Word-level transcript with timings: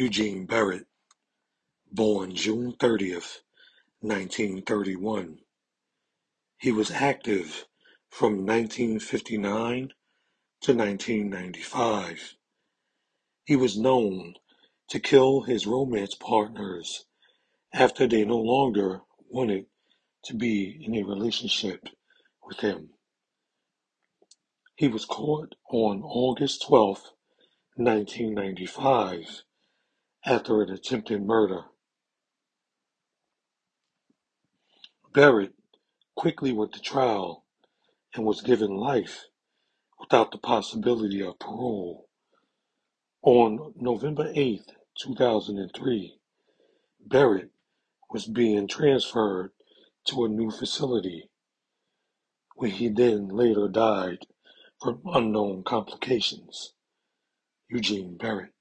Eugene 0.00 0.46
Barrett, 0.46 0.86
born 1.90 2.32
June 2.32 2.72
30th, 2.74 3.40
1931. 3.98 5.40
He 6.60 6.70
was 6.70 6.92
active 6.92 7.66
from 8.08 8.46
1959 8.46 9.92
to 10.60 10.72
1995. 10.72 12.36
He 13.44 13.56
was 13.56 13.76
known 13.76 14.34
to 14.88 15.00
kill 15.00 15.40
his 15.40 15.66
romance 15.66 16.14
partners 16.14 17.06
after 17.72 18.06
they 18.06 18.24
no 18.24 18.38
longer 18.38 19.00
wanted 19.28 19.66
to 20.26 20.36
be 20.36 20.78
in 20.80 20.94
a 20.94 21.02
relationship 21.02 21.88
with 22.46 22.60
him. 22.60 22.90
He 24.76 24.86
was 24.86 25.04
caught 25.04 25.56
on 25.72 26.04
August 26.04 26.62
12, 26.68 26.98
1995 27.74 29.42
after 30.26 30.62
an 30.62 30.70
attempted 30.70 31.22
murder. 31.24 31.62
Barrett 35.12 35.54
quickly 36.16 36.52
went 36.52 36.72
to 36.74 36.80
trial 36.80 37.44
and 38.14 38.24
was 38.24 38.42
given 38.42 38.76
life 38.76 39.24
without 40.00 40.32
the 40.32 40.38
possibility 40.38 41.22
of 41.22 41.38
parole. 41.38 42.08
On 43.22 43.74
November 43.76 44.30
8, 44.34 44.62
2003, 45.00 46.18
Barrett 47.06 47.50
was 48.10 48.26
being 48.26 48.68
transferred 48.68 49.52
to 50.06 50.24
a 50.24 50.28
new 50.28 50.50
facility, 50.50 51.28
where 52.56 52.70
he 52.70 52.88
then 52.88 53.28
later 53.28 53.68
died 53.68 54.18
from 54.82 55.02
unknown 55.06 55.62
complications. 55.64 56.74
Eugene 57.68 58.16
Barrett. 58.16 58.52